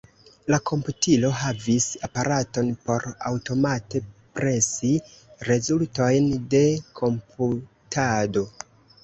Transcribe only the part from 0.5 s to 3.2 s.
La komputilo havis aparaton por